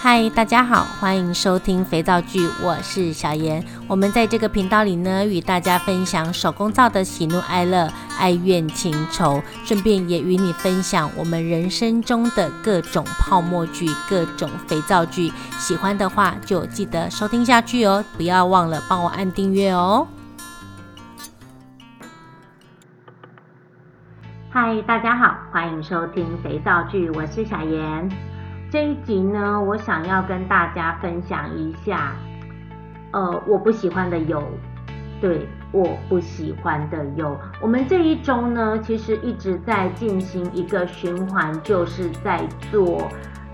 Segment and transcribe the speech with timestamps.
[0.00, 3.64] 嗨，大家好，欢迎收听肥皂剧，我是小妍。
[3.88, 15.32] 我们在这个频道里呢，与大家分享手工皂的喜怒哀乐、爱怨情仇，顺便也与你分享我们人生中的各种泡沫剧、各种肥皂剧。
[15.58, 20.06] 喜欢的话就记得收听下去哦，不要忘了帮我按订阅哦。
[24.48, 28.08] 嗨，大家好，欢迎收听肥皂剧，我是小妍。
[28.70, 32.14] 这一集呢，我想要跟大家分享一下，
[33.12, 34.42] 呃，我不喜欢的油，
[35.22, 37.34] 对，我不喜欢的油。
[37.62, 43.08] 我们这一周呢，其实一直在进行一个循环，就是在做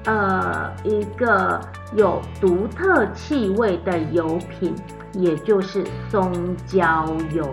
[0.05, 1.61] 呃一个
[1.95, 4.75] 有独特气味的油品，
[5.13, 7.49] 也就是松焦油。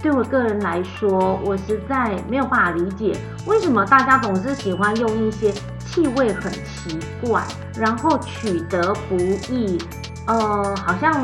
[0.00, 3.16] 对我个人来说，我实在没有办法理解，
[3.48, 5.52] 为什么大家总是喜欢用一些。
[5.92, 7.44] 气味很奇怪，
[7.76, 9.16] 然后取得不
[9.50, 9.78] 易，
[10.26, 11.22] 呃，好像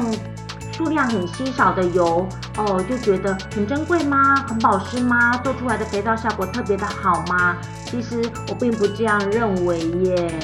[0.71, 4.37] 数量很稀少的油，哦、就觉得很珍贵吗？
[4.47, 5.37] 很保湿吗？
[5.39, 7.57] 做出来的肥皂效果特别的好吗？
[7.87, 10.39] 其实我并不这样认为耶。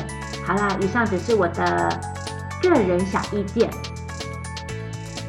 [0.47, 1.88] 好啦，以上只是我的
[2.62, 3.70] 个人小意见。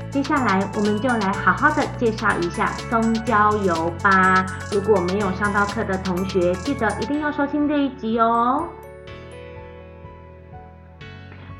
[0.09, 4.45] 接下来我们就来好好的介绍一下松焦油吧。
[4.71, 8.65] 如果没有上到课的同学，记得一定要收听这一集哦。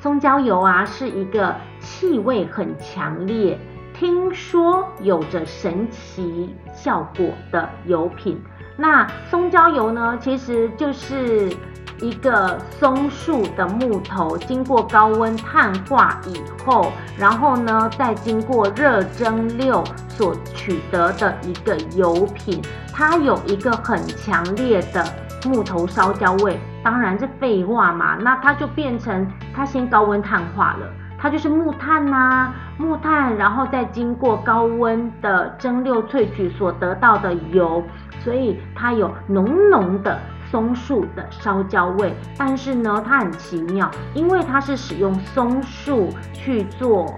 [0.05, 3.57] 松焦油啊，是一个气味很强烈，
[3.91, 8.39] 听说有着神奇效果的油品。
[8.77, 11.51] 那松焦油呢，其实就是
[11.99, 22.61] 一个松树的木头，经过高温碳化以后，然后呢，再经过热蒸馏所取得的一个油品。
[22.93, 25.03] 它有一个很强烈的
[25.45, 26.59] 木头烧焦味。
[26.83, 30.87] 当然这废话嘛，那它就变成它先高温碳化了，
[31.17, 37.83] 它就是木炭呐、啊，木炭，然后再经过高温的蒸馏萃取所得到的油，
[38.19, 40.19] 所以它有浓浓的
[40.51, 42.13] 松树的烧焦味。
[42.37, 47.11] 但是呢，它很奇妙，因为它是使用松树去做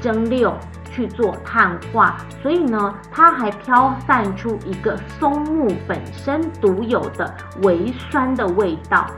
[0.00, 0.52] 蒸馏。
[0.94, 9.10] 去做碳化，所以呢，它还飘散出一个松木本身独有的微酸的味道。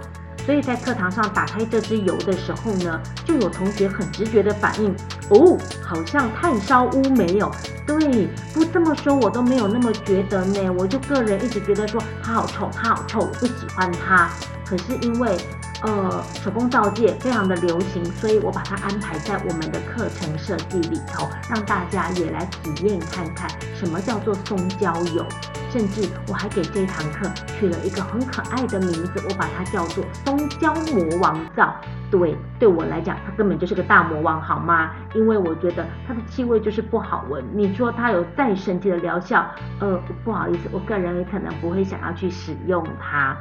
[0.46, 4.94] 所以在课堂上打开这支油的时候呢，就有同学很直觉的反应，
[5.28, 7.50] 哦，好像炭烧屋没有？
[7.86, 10.70] 对，不这么说我都没有那么觉得呢。
[10.78, 14.30] 我就个人一直觉得说它好臭，它好臭，我不喜欢它。
[14.64, 15.36] 可是因为。
[15.82, 25.24] 呃，手工皂界非常的流行，所以我把它安排在我们的课程设计里头，让大家也来体验看看什么叫做松焦油。
[25.68, 27.28] 甚至我还给这堂课
[27.58, 31.74] 取了一个很可爱的名字，我把它叫做松焦魔王皂。
[32.10, 34.92] 对，对我来讲，它根本就是个大魔王，好吗？
[35.14, 37.44] 因为我觉得它的气味就是不好闻。
[37.52, 39.44] 你说它有再神奇的疗效，
[39.80, 43.36] 呃，不好意思，我个人也可能不会想要去使用它。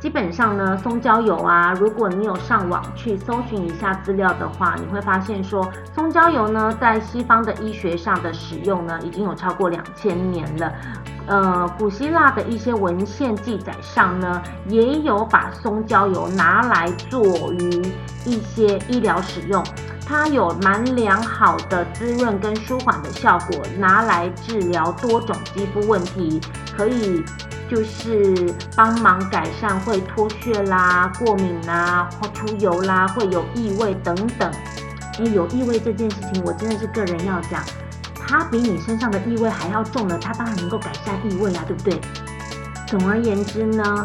[0.00, 10.72] 基本上呢，松焦油啊，如果你有上网去搜寻一下资料的话，你会发现说，松焦油呢，在西方的医学上的使用呢，已经有超过两千年了。
[11.26, 17.22] 呃，古希腊的一些文献记载上呢，也有把松焦油拿来作
[17.52, 17.92] 于
[18.24, 19.62] 一些医疗使用，
[20.06, 26.40] 它有蛮良好的滋润跟舒缓的效果，拿来治疗多种肌肤问题，
[26.74, 27.22] 可以。
[27.70, 34.50] 就是帮忙改善会脱屑啦、过敏啦、或出油啦、会有异味等等。
[35.20, 37.62] 哎，有异味这件事情，我真的是个人要讲，
[38.16, 42.00] 它比你身上的异味还要重呢，它当然能够改善异味啊，对不对？
[42.88, 44.04] 总而言之呢，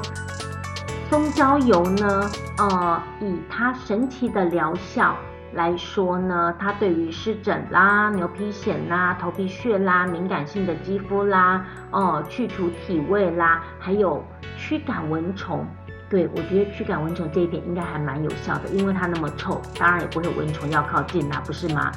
[1.09, 5.17] 松焦油呢，呃，以它神奇的疗效。
[5.55, 14.23] 来说呢，它对于湿疹啦、牛皮癣啦、头皮屑啦、敏感性的肌肤啦，哦，去除体味啦，还有
[14.57, 15.65] 驱赶蚊虫。
[16.07, 21.91] 对，我觉得驱赶蚊虫这一点应该还蛮有效的，因为它那么臭，当然也不会有蚊虫要靠近啦，不是吗？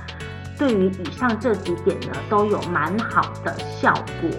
[0.56, 4.30] 对于以上这几点呢，都有蛮好的效果。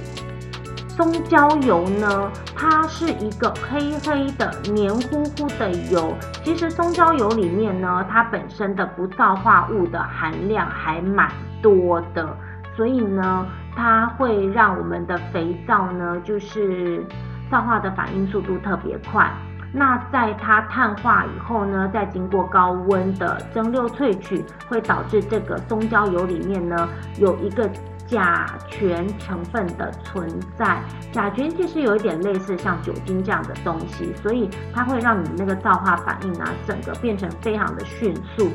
[0.99, 6.13] 松焦油呢，它是一个黑黑的、黏糊糊的油。
[6.43, 11.31] 其实松焦油里面呢，它本身的不皂化物的含量还蛮
[11.61, 12.35] 多的，
[12.75, 13.47] 所以呢，
[13.77, 17.01] 它会让我们的肥皂呢，就是
[17.49, 19.31] 皂化的反应速度特别快。
[19.71, 27.69] 那在它碳化以后呢，再经过高温的蒸馏萃取，会导致这个松焦油里面呢，有一个。
[28.09, 30.27] 甲醛成分的存
[30.57, 30.81] 在。
[31.11, 38.51] 甲醛其实有一点类似像酒精这样的东西，所以它会让你那个皂化反应啊，整个变成非常的迅速。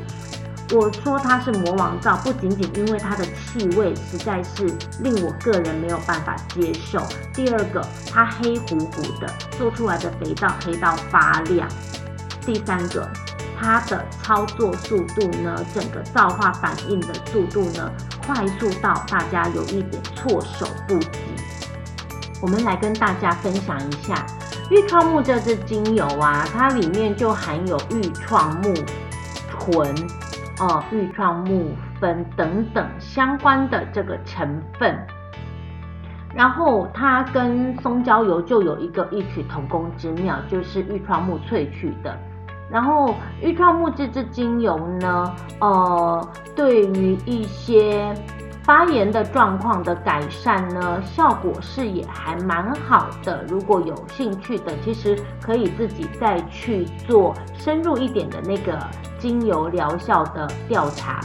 [0.72, 4.64] 我说它是魔王皂，不仅仅因为它的气味实在是
[5.00, 7.06] 令我个人没有办法接受。
[7.34, 9.28] 第二个，它黑乎乎的，
[9.58, 11.68] 做出来的肥皂黑到发亮。
[12.40, 13.06] 第三个，
[13.64, 17.90] 它的操作速度呢，整个皂化反应的速度呢，
[18.26, 21.18] 快速到大家有一点措手不及。
[22.42, 24.26] 我们来跟大家分享一下
[24.70, 28.74] 愈创木这支精油啊，它里面就含有愈创木
[29.48, 29.94] 醇。
[30.60, 34.94] 哦，愈创木酚等等相关的这个成分，
[36.34, 42.16] 然后它跟松焦油就有一个异曲同工之妙，就是愈创木萃取的。
[42.70, 48.14] 然后愈创木这支精油呢，呃，对于一些
[48.62, 53.44] 发炎的状况的改善呢，效果是也还蛮好的。
[53.48, 58.78] 如果有兴趣的，其实可以自己再去做深入一点的那个。
[59.16, 61.18] 精油疗效的调查，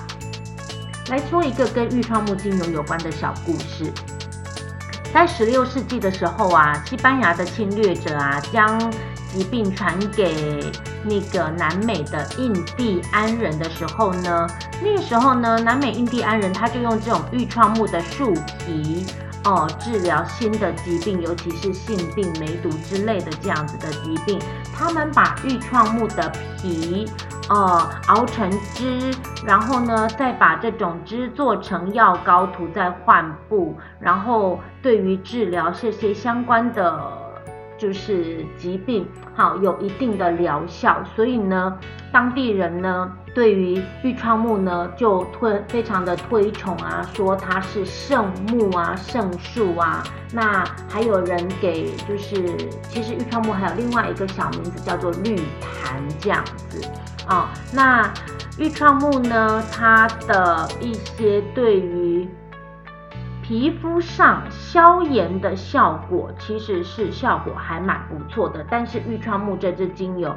[1.10, 3.92] 来说一个跟愈创木精油有关的小故事。
[5.14, 8.80] 在十六世纪的时候啊，西班牙的侵略者啊，将
[9.32, 10.60] 疾病传给
[11.04, 14.48] 那个南美的印第安人的时候呢，
[14.84, 19.06] 那个时候呢，南美印第安人他就用这种愈创木的树皮
[19.46, 24.40] 哦，治疗新的疾病，尤其是性病、梅毒之类的这样子的疾病。
[24.76, 26.32] 他们把愈创木的
[26.62, 27.08] 皮。
[27.52, 29.12] 呃，熬成汁，
[29.44, 37.02] 然后呢，再把这种汁做成药膏涂在患部，然后对于治疗这些相关的
[37.80, 41.02] 就是疾病，好，有一定的疗效。
[41.16, 41.78] 所以呢，
[42.12, 50.04] 当地人呢对于愈创木呢就推非常的推崇啊，说它是圣木啊、圣树啊。
[50.32, 52.56] 那还有人给就是，
[52.90, 56.88] 其实愈创木还有另外一个小名字叫做绿檀这样子。
[57.28, 58.12] 哦，那
[58.58, 62.28] 愈创木呢，它的一些对于
[63.50, 68.64] 皮肤上消炎的效果，其实是效果还蛮不错的。
[68.70, 70.36] 但是愈创木这支精油，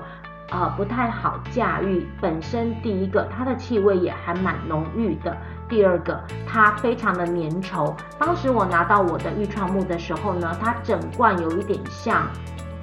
[0.50, 2.08] 呃，不太好驾驭。
[2.22, 5.30] 本身第一个，它的气味也还蛮浓郁的；
[5.68, 7.94] 第二个，它非常的粘稠。
[8.18, 12.26] 当时我拿到我的愈创木的时候呢，它整罐有一点像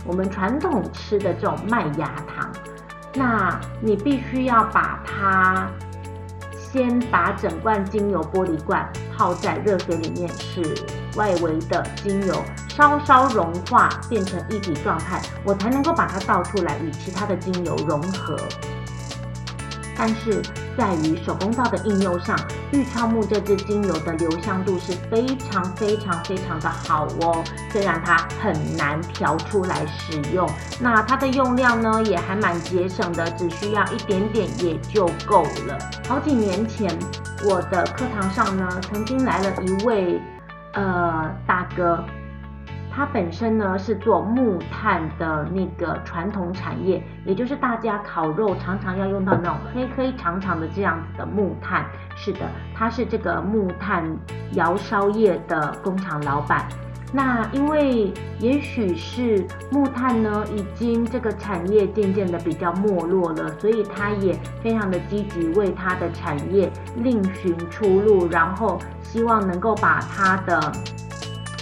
[0.06, 2.48] 我们传统吃的这种麦芽糖。
[3.16, 5.68] 那你必须要把它
[6.54, 8.88] 先把整罐精油玻璃罐
[9.20, 10.64] 泡在热水里面，使
[11.18, 18.38] 外围的精油稍稍融化，变成一体状态，我才能够把它倒出来与其他的精油融合。
[19.98, 20.42] 但是
[20.78, 22.40] 在于手工皂的应用上，
[22.72, 27.44] 愈创木这支精油的留香度是非常非常非常的好哦。
[27.74, 30.50] 虽然它很难调出来使用，
[30.80, 35.78] 那它的用量呢也还蛮节省的，只需要一点点也就够了。
[36.08, 36.98] 好几年前，
[37.48, 40.22] 我的课堂上呢曾经来了一位
[40.74, 42.04] 呃大哥。
[42.92, 51.86] 他本身呢是做木炭的那个传统产业，也就是大家烤肉常常要用到那种黑黑长长的这样子的木炭。
[52.16, 52.40] 是的，
[52.76, 54.04] 他是这个木炭
[54.52, 56.68] 窑烧业的工厂老板。
[57.12, 70.72] 那因为也许是木炭呢已经这个产业渐渐的比较没落了，所以他也非常的积极为他的产业另寻出路，然后希望能够把他的。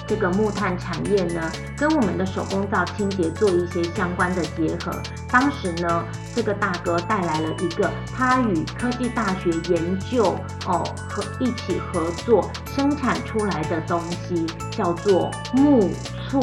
[0.08, 4.92] 这个木炭产业呢，跟我们的手工皂清洁做一些相关的结合。
[5.30, 10.36] 当时呢，这个大哥带来了一个他与科技大学研究
[10.66, 15.90] 哦和一起合作生产出来的东西，叫做木
[16.30, 16.40] 醋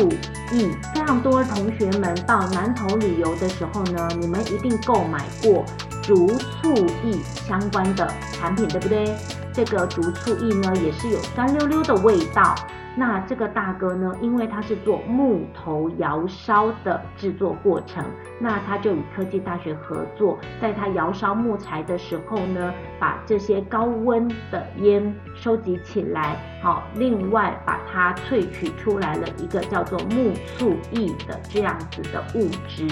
[0.52, 0.71] 液。
[0.94, 5.64] 非常多同学们到南投旅游的时候呢，你们一定购买过
[6.02, 7.18] 竹醋液
[7.49, 9.16] 相关的产品，对不对？
[9.54, 12.54] 这个竹醋液呢，也是有酸溜溜的味道。
[12.96, 18.04] 那这个大哥呢，因为他是做木头窑烧的制作过程，
[18.38, 32.86] 那他就与科技大学合作，在他窑烧木材的时候呢，把这些高温的烟收集起来，好，另外把它萃取出来了一个叫做木醋液的这样子的物质。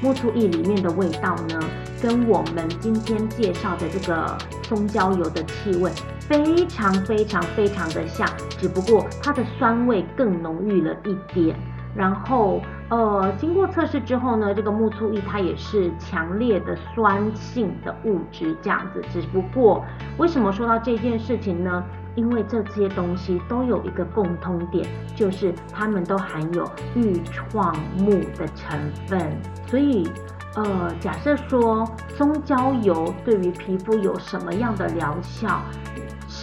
[0.00, 1.58] 木醋液里面的味道呢，
[2.02, 5.90] 跟我们今天介绍的这个松焦油的气味。
[6.26, 11.54] 非常非常非常的像，只不过它的酸味更浓郁了一点。
[11.94, 19.04] 然后，呃，经过测试之后呢，这个木醋液它也是强烈的酸性的物质，这样子。
[19.12, 19.84] 只不过，
[20.16, 21.84] 为什么说到这件事情呢？
[22.16, 29.36] 因为这些东西都有一个共通点，就是它们都含有愈创木的成分。
[29.66, 30.08] 所以，
[30.54, 31.84] 呃，假设说
[32.16, 35.60] 松焦油对于皮肤有什么样的疗效？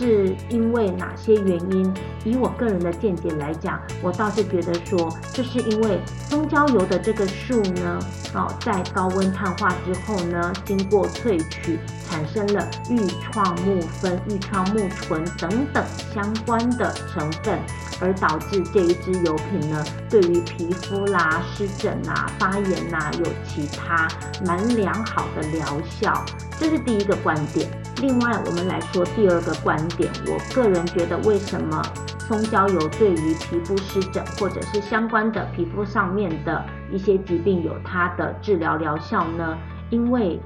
[0.02, 1.94] 是因为哪些原因？
[2.26, 8.00] 以我个人的见解来讲，我倒是觉得说，这是因为松焦油的这个树呢，
[8.34, 11.78] 哦，在高温碳化之后呢，经过萃取，
[12.10, 17.60] 产生了愈创木酚、愈创木醇等等相关的成分，
[18.00, 24.08] 而导致这一支油品呢，对于皮肤啦、湿疹啊、发炎啊，有其他
[24.48, 26.26] 蛮良好的疗效。
[26.60, 27.81] 这是第一个观点。
[28.02, 30.12] 另外，我们来说第二个观点。
[30.26, 31.80] 我个人觉得，为什么
[32.18, 39.56] 松焦油对于皮肤湿疹或者是相关的皮肤上面的一些疾病有它的治疗疗效呢？
[39.92, 40.42] 因为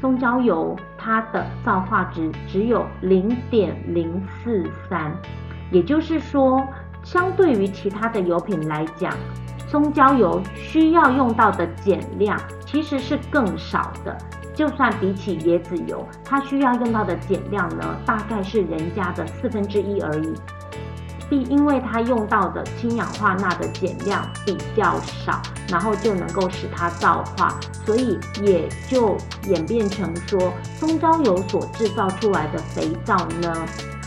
[0.00, 5.12] 松焦油它的皂化值只有零点零四三，
[5.72, 6.64] 也就是说，
[7.02, 9.12] 相对于其他的油品来讲，
[9.66, 14.16] 松焦油需要用到的碱量其实是更少的。
[14.54, 20.34] 就算比起椰子油，它需要用到的碱量呢，大概是人家的四分之一而已。
[21.28, 27.54] 并因为它用到的氢氧化钠的碱量比较少，然后就能够使它皂化，
[27.86, 29.16] 所以也就
[29.46, 33.54] 演变成说，松焦油所制造出来的肥皂呢，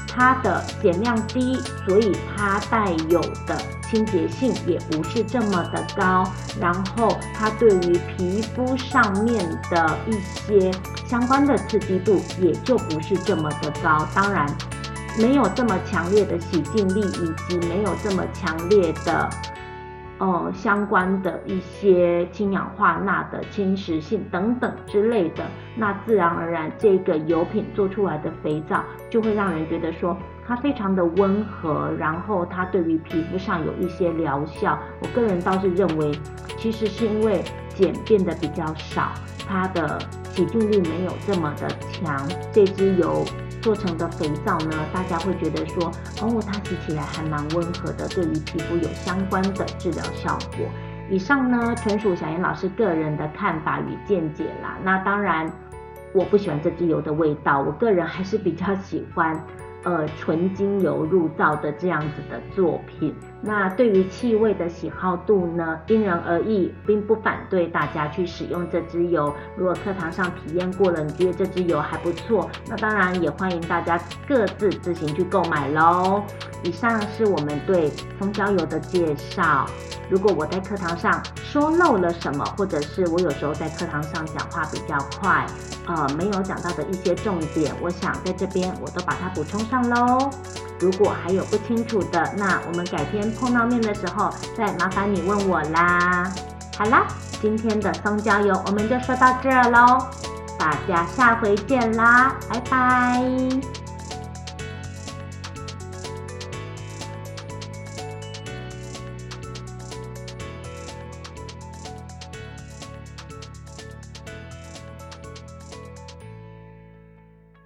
[0.05, 1.55] 它的碱量低，
[1.88, 3.57] 所以它带有的
[3.93, 6.23] 清洁性也不是这么的高，
[6.59, 10.71] 然后它对于皮肤上面的一些
[11.05, 14.47] 相关的刺激度也就不是这么的高，当然
[15.19, 19.29] 没有这么强烈的洗净力，以及没有这么强烈的。
[20.19, 25.43] 呃，相关的一些氢氧化钠的侵蚀性等等之类的，
[25.75, 34.77] 那自然而然这个油品做出来的肥皂就会让人觉得说它非常的温和，然后它对于皮肤上有一些疗效。
[35.01, 36.12] 我个人倒是认为，
[36.57, 37.43] 其实是因为
[37.77, 39.12] 碱变得比较少，
[39.47, 40.00] 它的
[40.31, 43.23] 洗净力没有这么的强，这支油。
[43.62, 45.89] 做成的肥皂呢，大家会觉得说，
[46.21, 50.65] 哦，它洗起来还蛮温和的，对于皮肤有相关的治疗效果。
[51.09, 54.77] 以上呢，纯属小妍老师个人的看法与见解啦。
[54.83, 55.50] 那当然，
[56.13, 59.41] 我不喜欢这支油的味道，我个人还是比较喜欢。
[59.84, 63.13] 呃，纯精油入造的这样子的作品，
[63.45, 69.33] 那对于气味的喜好度呢，因人而异，并不反对大家去使用这支油。
[69.57, 76.23] 如果课堂上体验过了，你觉得这支油还不错，那当然也欢迎大家各自自行去购买喽。
[76.63, 79.65] 以上是我们对蜂胶油的介绍。
[80.09, 85.45] 如果我在课堂上说漏了什么，或者是我有时候在课堂上讲话比较快，
[85.85, 90.29] 呃，没有讲到的一些重点，我想在这边我都把它补充上喽。
[90.80, 96.32] 如果还有不清楚的，那我们改天碰到面的时候再麻烦你问我啦。
[96.77, 97.06] 好啦，
[97.42, 100.08] 今天的松焦油我们就说到这儿喽，
[100.58, 103.83] 大家下回见啦，拜拜。